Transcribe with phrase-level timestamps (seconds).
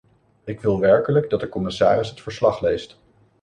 [0.43, 2.99] Ik wil werkelijk dat de commissaris het verslag leest.